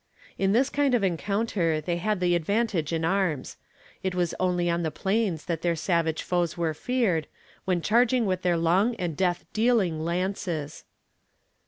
[0.39, 3.57] In this kind of encounter they had the advantage in arms.
[4.01, 7.27] It was only on the plains that their savage foes were feared,
[7.65, 10.85] when charging with their long and death dealing lances.